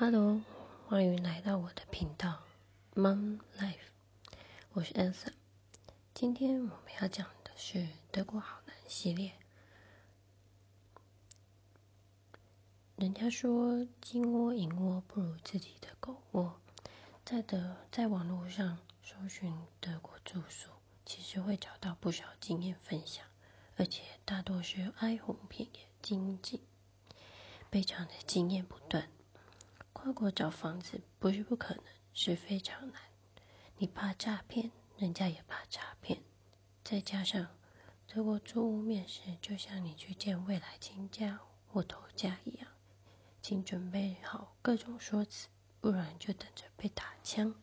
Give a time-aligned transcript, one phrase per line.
[0.00, 0.40] Hello，
[0.88, 2.40] 欢迎来到我的频道
[2.94, 3.90] Mom Life，
[4.72, 5.34] 我是 Elsa。
[6.14, 9.32] 今天我们要讲的是德国好难系列。
[12.96, 16.58] 人家说金窝银窝不如自己的狗窝，
[17.22, 20.70] 在德在网络上搜寻德国住宿，
[21.04, 23.26] 其实会找到不少经验分享，
[23.76, 26.62] 而且大多是哀鸿遍野、经济
[27.70, 29.06] 非常的经验不断。
[29.92, 31.84] 跨国找房子不是不可能，
[32.14, 33.02] 是非常难。
[33.76, 36.22] 你怕诈骗，人家也怕诈骗。
[36.82, 37.48] 再加上
[38.06, 42.68] 德国租屋面试，就像你去见未来亲家或头家一样，
[43.42, 45.48] 请准备好各种说辞，
[45.80, 47.54] 不然就等着被打枪。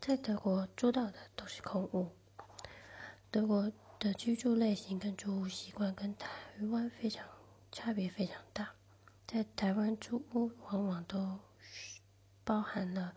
[0.00, 2.14] 在德国租到的都是空屋。
[3.30, 6.28] 德国的居住类型跟住屋习惯跟台
[6.70, 7.26] 湾非常。
[7.76, 8.74] 差别非常大，
[9.26, 11.40] 在台湾租屋往往都
[12.44, 13.16] 包含了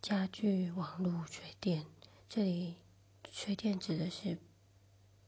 [0.00, 1.84] 家具、网络、水电。
[2.26, 2.76] 这里
[3.30, 4.38] 水电指的是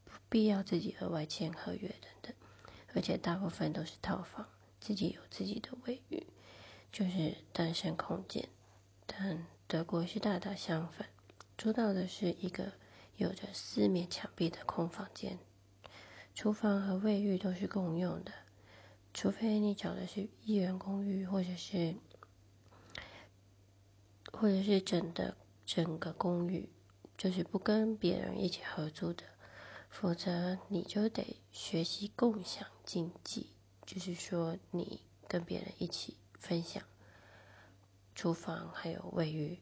[0.06, 2.34] 不必要自己额外签合约等等，
[2.94, 4.48] 而且大部分都是套房，
[4.80, 6.26] 自己有自己的卫浴，
[6.90, 8.48] 就是单身空间。
[9.06, 11.08] 但德国是大大相反，
[11.58, 12.72] 租到的是一个
[13.16, 15.38] 有着四面墙壁的空房间，
[16.34, 18.32] 厨房和卫浴都是共用的。
[19.14, 21.94] 除非你找的是一人公寓，或者是，
[24.32, 26.68] 或者是整的整个公寓，
[27.18, 29.24] 就是不跟别人一起合租的，
[29.90, 33.50] 否则你就得学习共享经济，
[33.84, 36.82] 就是说你跟别人一起分享
[38.14, 39.58] 厨房还有卫浴，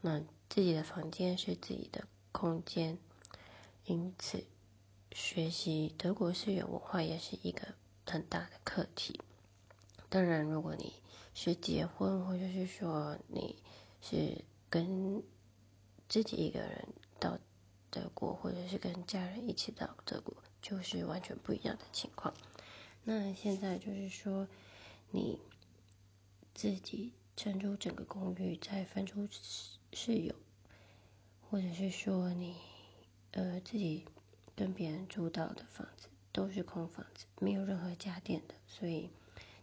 [0.00, 2.98] 那自己的房间是自己的空间，
[3.84, 4.44] 因此
[5.12, 7.74] 学习德国式有文化也是一个。
[8.06, 9.20] 很大的课题。
[10.08, 10.92] 当然，如果你
[11.34, 13.56] 是结婚，或者是说你
[14.00, 15.22] 是跟
[16.08, 16.88] 自己一个人
[17.18, 17.38] 到
[17.90, 22.32] 德国，或者是跟家人一起到德国，就是完全不一样的情况。
[23.02, 24.48] 那现在就是说，
[25.10, 25.38] 你
[26.54, 29.28] 自己承租整个公寓，再分出
[29.92, 30.34] 室友，
[31.50, 32.56] 或者是说你
[33.32, 34.04] 呃自己
[34.54, 36.08] 跟别人租到的房子。
[36.36, 39.08] 都是空房子，没有任何家电的，所以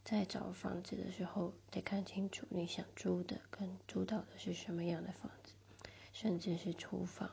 [0.04, 5.54] 在找房子的时候得看清楚你想租的跟租到的是什么样的房子，
[6.12, 7.30] 甚至是厨房，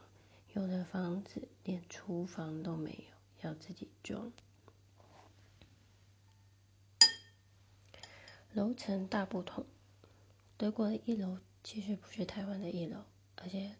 [0.53, 4.31] 有的房子连厨房都没有，要自己装。
[8.53, 9.65] 楼层大不同，
[10.59, 13.05] 德国的一楼其实不是台湾的一楼，
[13.37, 13.75] 而且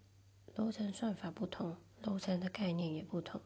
[0.55, 3.43] 楼层算法不同，楼层的概念也不同。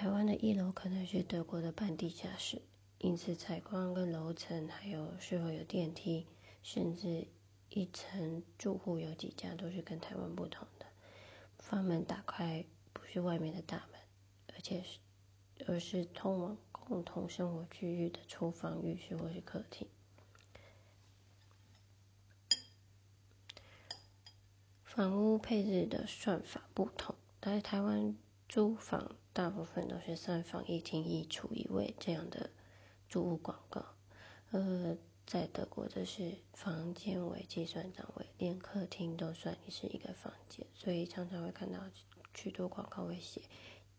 [0.00, 2.62] 台湾的一楼可能是德国的半地下室，
[3.00, 6.26] 因此采光跟楼层，还有是否有电梯，
[6.62, 7.28] 甚至
[7.68, 10.86] 一层住户有几家，都是跟台湾不同的。
[11.58, 14.00] 房门打开不是外面的大门，
[14.54, 14.98] 而且是
[15.66, 19.86] 而是通往共同生活区域的厨房、浴室或是客厅。
[24.82, 28.16] 房屋配置的算法不同，在台湾
[28.50, 29.14] 租房。
[29.32, 32.50] 大部分都是三房一厅一厨一卫这样的
[33.08, 33.86] 租屋广告，
[34.50, 41.78] 呃，在德国这是房间为计算单位，连客厅都算你是一个房间，所以常常会看到
[42.34, 43.40] 许多广告会写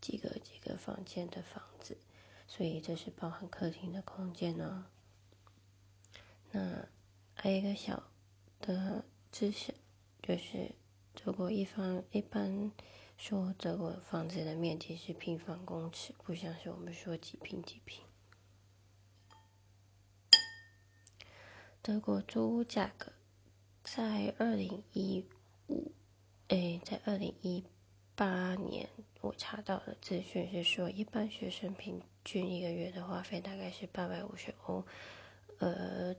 [0.02, 1.96] 几个几个房间的房子，
[2.46, 4.86] 所以这是包含客厅的空间呢。
[6.50, 6.86] 那
[7.32, 8.02] 还有一个小
[8.60, 9.02] 的
[9.32, 9.74] 知识，
[10.22, 10.72] 就是
[11.14, 12.70] 德国一方一般。
[13.16, 18.04] 说德国房子的面积是平方公尺，不像是我们说几平几平。
[21.80, 23.12] 德国租屋价格
[23.82, 25.24] 在二零一
[25.68, 25.92] 五，
[26.48, 27.64] 哎，在二零一
[28.14, 28.88] 八年
[29.20, 34.84] 我查到的资讯是说，一般学生平均一个月的花费大概是八百五十欧，
[35.58, 36.14] 呃，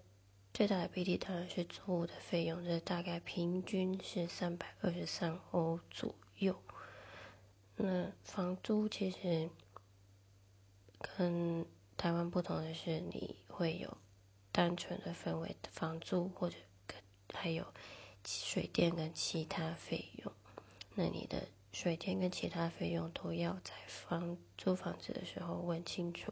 [0.53, 6.61] 最大的比例当然是租屋的费用，这大概平均是三百二十三欧左右。
[7.75, 9.49] 那房租其实
[10.99, 11.65] 跟
[11.97, 13.97] 台湾不同的是，你会有
[14.51, 16.55] 单纯的分为房租或者
[17.33, 17.65] 还有
[18.25, 20.31] 水电跟其他费用。
[20.93, 26.31] 那你的水电跟其他费用都要在房租房子的时候问清楚，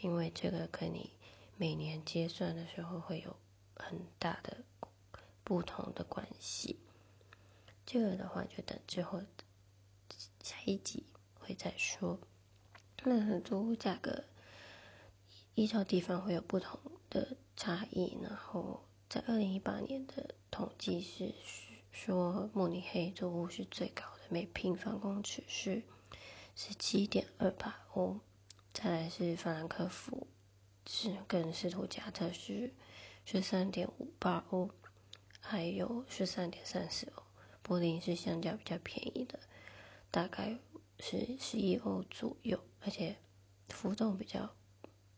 [0.00, 1.10] 因为这个跟你
[1.56, 3.36] 每年结算的时候会有
[3.74, 4.58] 很大的
[5.42, 6.78] 不同的关系。
[7.84, 9.20] 这个的话就等之后。
[10.48, 11.04] 下一集
[11.34, 12.18] 会再说。
[13.04, 14.24] 那租屋价格
[15.54, 16.80] 依照地方会有不同
[17.10, 18.16] 的差异。
[18.22, 21.34] 然后在二零一八年的统计是
[21.92, 25.82] 说，慕尼黑租屋是最高的，每平方公尺是
[26.56, 28.18] 十七点二八欧。
[28.72, 30.26] 再来是法兰克福，
[30.86, 32.72] 是跟斯图加特是
[33.26, 34.70] 十三点五八欧，
[35.40, 37.22] 还有十三点三四欧。
[37.62, 39.40] 柏林是相较比较便宜的，
[40.10, 40.58] 大概
[40.98, 43.16] 是十一欧左右，而且
[43.68, 44.54] 浮动比较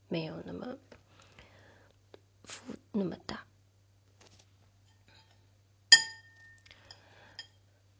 [0.09, 0.77] 没有那么
[2.45, 3.47] 浮那么大。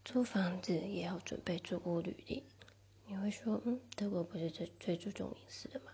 [0.05, 2.45] 租房子也要准备租屋履历。
[3.07, 5.93] 你会说，嗯，德国不是最最注重隐私的嘛？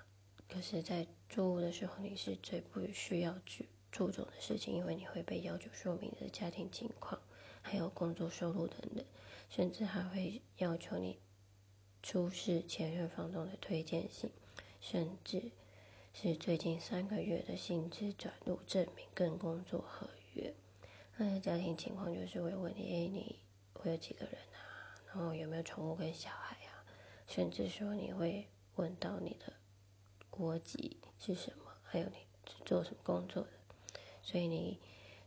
[0.48, 7.20] 可是，在租屋的时候，你是最不需要去注重的事情，因为你会被要求说明你的家庭情况，
[7.68, 9.04] 还有工作收入等等，
[9.50, 11.18] 甚至还会要求你
[12.00, 14.30] 出示前任房东的推荐信，
[14.80, 15.50] 甚至
[16.14, 20.54] 是最近三个月的薪资转入证明跟工作合约。
[21.16, 23.40] 那家庭情况就是会问你，哎，你
[23.72, 24.94] 会有几个人啊？
[25.08, 26.86] 然后有没有宠物跟小孩啊？
[27.26, 28.46] 甚至说你会
[28.76, 29.52] 问到你的
[30.30, 33.50] 国籍是什么，还有你是做什么工作的，
[34.22, 34.78] 所以你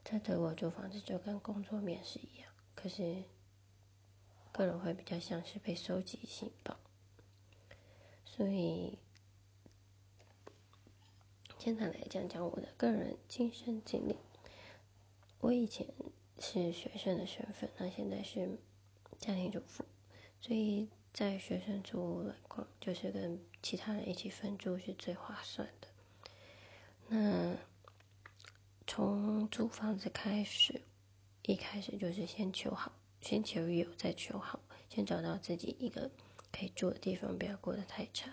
[0.09, 3.23] 在德国租房子就跟工作面试一样，可是
[4.51, 6.77] 个人会比较像是被收集情报。
[8.25, 8.97] 所以
[11.57, 14.15] 简单来讲讲我的个人亲身经历，
[15.41, 15.85] 我以前
[16.39, 18.57] 是学生的身份，那现在是
[19.19, 19.85] 家庭主妇，
[20.41, 20.89] 所以。
[21.11, 25.87] 在学生住来讲，就是跟其他人一起分租是最划算的。
[27.07, 27.57] 那
[28.99, 30.81] 从租房子开始，
[31.43, 32.91] 一开始就是先求好，
[33.21, 34.59] 先求有，再求好，
[34.89, 36.11] 先找到自己一个
[36.51, 38.29] 可以住的地方，不要过得太差。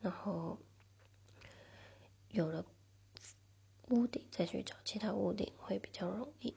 [0.00, 0.58] 然后
[2.30, 2.66] 有了
[3.90, 6.52] 屋顶，再去找其他屋顶会比较容易。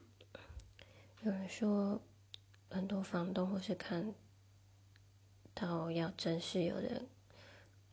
[1.21, 2.01] 有人说，
[2.71, 4.15] 很多房东或是看。
[5.53, 7.05] 到要真室友的，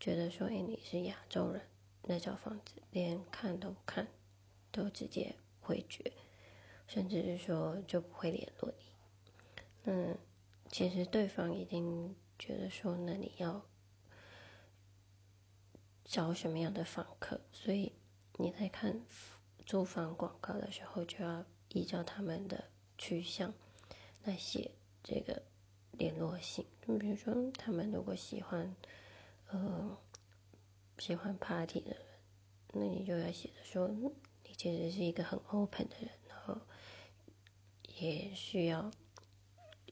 [0.01, 1.61] 觉得说：“哎，你是亚洲人，
[2.05, 4.09] 那找房子连看都不看，
[4.73, 6.13] 都直接回绝，
[6.89, 8.85] 甚至是说就不会联络你。”
[9.85, 10.19] 嗯，
[10.69, 13.65] 其实对方已经觉得说：“那你要
[16.05, 17.93] 找什么样的房客？”所以
[18.39, 19.01] 你在看
[19.65, 22.65] 租房广告的时候，就要依照他们的
[22.99, 23.55] 趋向
[24.25, 24.73] 来写
[25.05, 25.43] 这个。
[25.99, 28.75] 联络信，就比如说，他们如果喜欢，
[29.49, 29.99] 呃，
[30.97, 32.01] 喜欢 party 的人，
[32.73, 33.91] 那你就要写的说，
[34.63, 36.57] 其实是一个很 open 的人，然后
[37.99, 38.93] 也需要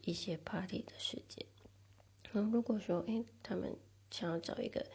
[0.02, 1.44] 一些 party 的时间。
[2.30, 3.76] 然后如果说，哎，他们
[4.12, 4.86] 想要找一个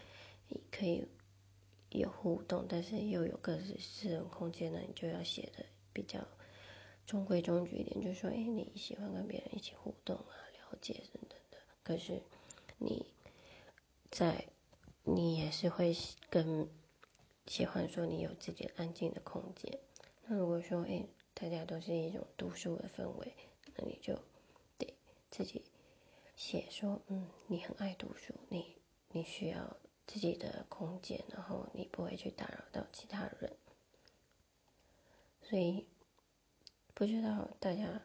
[0.71, 1.05] 可以
[1.89, 6.25] 有互动，但是又有各自私人空间的，你就要写的比较
[7.05, 10.31] 中规中矩一点，就说，哎，你喜欢跟别人一起互动啊。
[10.53, 12.21] 了解等等的，可是
[12.77, 13.05] 你
[14.09, 14.47] 在
[15.03, 15.93] 你也是会
[16.29, 16.69] 跟
[17.47, 19.79] 喜欢说你有自己安静的空间。
[20.25, 23.33] 那如果说哎，大家都是一种读书的氛围，
[23.75, 24.19] 那你就
[24.77, 24.95] 得
[25.29, 25.63] 自己
[26.35, 28.75] 写说，嗯，你很爱读书，你
[29.09, 29.77] 你需要
[30.07, 33.55] 自己的空间，然后你不会去打扰到其他人。
[35.41, 35.85] 所以
[36.93, 38.01] 不知道大家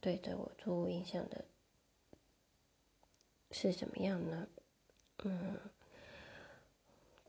[0.00, 1.44] 对着我做印象的。
[3.50, 4.48] 是怎么样呢？
[5.22, 5.58] 嗯，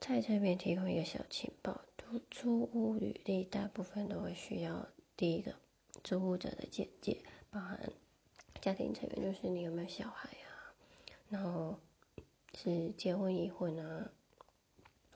[0.07, 5.55] 在这边提供一个小情报：租租屋履历大部分都会需要第一个
[6.03, 7.91] 租屋者的简介，包含
[8.61, 10.77] 家庭成员，就是你有没有小孩啊，
[11.27, 11.79] 然后
[12.53, 14.11] 是结婚已婚啊，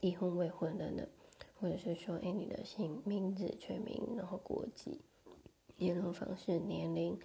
[0.01, 1.07] 已婚未婚等等，
[1.59, 5.01] 或者是说，哎，你的姓名字全名，然后国籍、
[5.77, 7.19] 联络方式、年龄、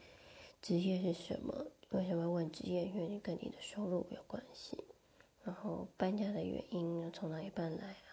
[0.60, 1.68] 职业是什么。
[1.92, 2.84] 为什么问职业？
[2.84, 4.84] 因为跟你的收入有关系。
[5.96, 8.12] 搬家的原因，从哪里搬来啊？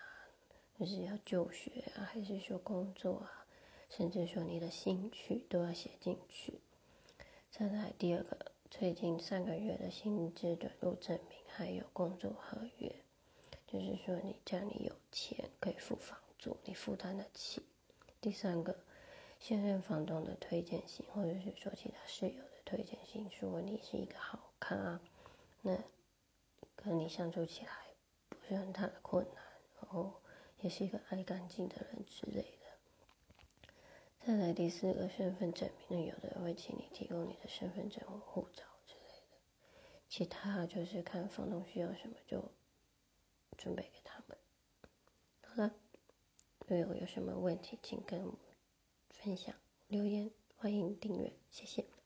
[0.80, 3.46] 就是要就学啊，还是说工作啊？
[3.90, 6.60] 甚至说你的兴趣都要写进去。
[7.52, 12.96] 再来第二个，最近三个月的薪资转入证明，还有工作合约，
[13.68, 17.62] 就是说你家里有钱可以付房租，你负担得起。
[18.22, 18.78] 第三个，
[19.40, 22.52] 现任房东的推荐信，或者是说其他室友的。
[22.64, 25.02] 推荐信说你是一个好咖，
[25.62, 25.78] 那
[26.84, 27.72] 跟你相处起来
[28.30, 29.44] 不是很大的困难，
[29.80, 30.22] 然后
[30.60, 33.78] 也是一个爱干净的人之类的。
[34.26, 39.38] 再来第四个身份证明，呢有的人会请你提供你的身份证或护照之类的，
[40.10, 42.52] 其他就是看房东需要什么就
[43.58, 44.38] 准备给他们。
[45.44, 45.76] 好了，
[46.68, 48.38] 如果有什么问题，请跟我
[49.10, 49.54] 分享
[49.88, 52.01] 留言，欢迎订阅，谢谢。